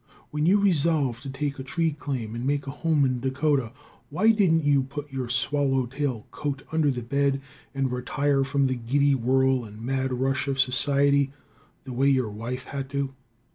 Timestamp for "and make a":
2.33-2.71